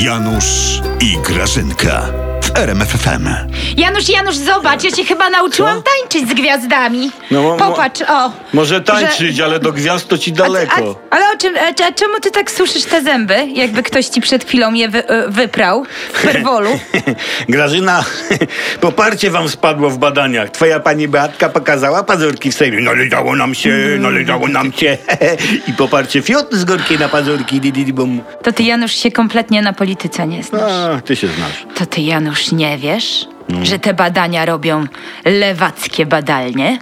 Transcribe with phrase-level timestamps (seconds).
[0.00, 3.28] Janusz i Grażynka w RMFFM.
[3.76, 5.82] Janusz, Janusz, zobacz, ja cię chyba nauczyłam Co?
[5.82, 7.10] tańczyć z gwiazdami.
[7.30, 8.32] No, mo- mo- Popatrz, o.
[8.52, 10.96] Może tańczyć, ale do gwiazd to ci A, daleko.
[11.10, 14.20] a, ale o czym, a, a czemu ty tak suszysz te zęby, jakby ktoś ci
[14.20, 16.70] przed chwilą je wy, e, wyprał w perwolu?
[17.48, 18.04] Grażyna,
[18.80, 20.50] poparcie wam spadło w badaniach.
[20.50, 22.80] Twoja pani Beatka pokazała pazurki w Sejmie.
[22.80, 24.98] Należało nam się, należało nam się.
[25.68, 27.60] I poparcie fiut z górki na pazurki.
[27.60, 28.20] Di, di, di, bum.
[28.42, 30.72] To ty, Janusz, się kompletnie na polityce nie znasz.
[30.72, 31.64] A, ty się znasz.
[31.74, 33.26] To ty, Janusz, nie wiesz,
[33.62, 34.84] że te badania robią
[35.24, 36.78] lewackie badalnie?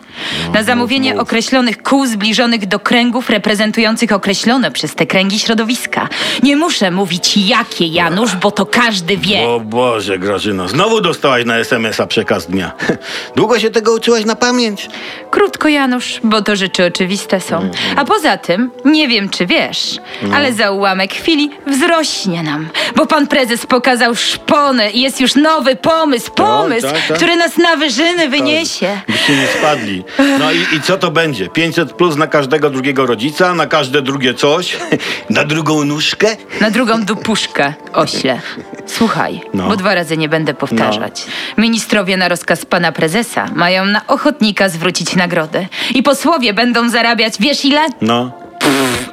[0.54, 1.22] Na zamówienie mów.
[1.22, 6.08] określonych kół zbliżonych do kręgów reprezentujących określone przez te kręgi środowiska.
[6.42, 9.48] Nie muszę mówić jakie, Janusz, bo to każdy wie.
[9.48, 12.72] O Boże, Grażyna, znowu dostałaś na SMS-a przekaz dnia.
[13.36, 14.88] Długo się tego uczyłaś na pamięć?
[15.30, 17.70] Krótko, Janusz, bo to rzeczy oczywiste są.
[17.96, 19.98] A poza tym, nie wiem czy wiesz,
[20.34, 25.76] ale za ułamek chwili wzrośnie nam, bo pan prezes pokazał szponę i jest już nowy
[25.76, 27.16] pomysł, pomysł, tak, tak.
[27.16, 29.00] który nas na wyżyny wyniesie.
[29.08, 30.04] Byście nie spadli.
[30.38, 31.48] No i, i co to będzie?
[31.48, 34.76] 500 plus na każdego drugiego rodzica, na każde drugie coś,
[35.30, 36.36] na drugą nóżkę?
[36.60, 38.40] Na drugą dupuszkę, ośle.
[38.86, 39.68] Słuchaj, No.
[39.68, 41.24] bo dwa razy nie będę powtarzać.
[41.58, 45.66] Ministrowie na rozkaz pana prezesa mają na ochotnika zwrócić nagrodę.
[45.94, 47.80] I posłowie będą zarabiać, wiesz ile?
[48.00, 48.39] No.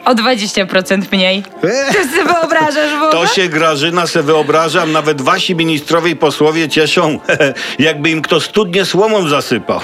[0.07, 1.43] O 20% mniej.
[1.61, 3.11] Ty sobie wyobrażasz w ogóle?
[3.11, 7.19] To się Grażyna se wyobrażam, nawet wasi ministrowie i posłowie cieszą,
[7.79, 9.79] jakby im kto studnie słomą zasypał.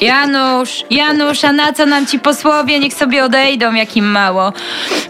[0.00, 2.78] Janusz, Janusz, a na co nam ci posłowie?
[2.78, 4.52] Niech sobie odejdą, jak im mało.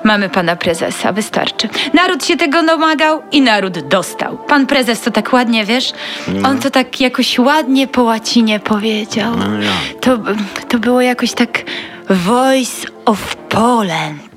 [0.05, 1.69] Mamy pana prezesa, wystarczy.
[1.95, 4.39] Naród się tego domagał i naród dostał.
[4.39, 5.93] Pan prezes to tak ładnie, wiesz?
[6.45, 9.37] On to tak jakoś ładnie po łacinie powiedział.
[9.37, 9.71] No.
[10.01, 10.19] To,
[10.69, 11.63] to było jakoś tak
[12.11, 14.28] Voice of Poland.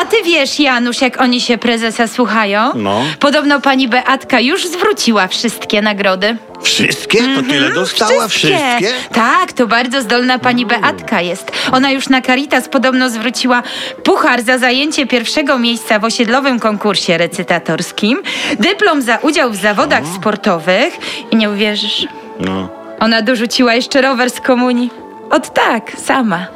[0.00, 2.70] A ty wiesz, Janusz, jak oni się prezesa słuchają?
[2.74, 3.02] No.
[3.20, 6.36] Podobno pani Beatka już zwróciła wszystkie nagrody.
[6.62, 7.18] Wszystkie?
[7.18, 8.28] To tyle dostała?
[8.28, 8.92] Wszystkie?
[9.12, 11.52] Tak, to bardzo zdolna pani Beatka jest.
[11.72, 13.62] Ona już na Caritas podobno zwróciła
[14.04, 18.22] puchar za zajęcie pierwszego miejsca w osiedlowym konkursie recytatorskim,
[18.58, 20.94] dyplom za udział w zawodach sportowych
[21.30, 22.06] i nie uwierzysz,
[22.40, 22.68] No.
[23.00, 24.90] ona dorzuciła jeszcze rower z komunii.
[25.30, 26.46] Od tak, sama.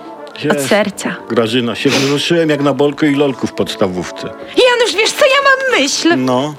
[0.51, 1.17] Od serca.
[1.31, 4.23] Grażyna, się wzruszyłem jak na bolku i lolku w podstawówce.
[4.49, 6.09] Janusz, wiesz co ja mam myśl?
[6.17, 6.55] No.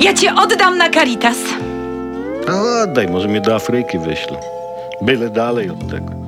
[0.00, 1.36] Ja cię oddam na Caritas.
[2.48, 4.36] A oddaj, może mnie do Afryki wyślą.
[5.02, 6.23] Byle dalej od tego.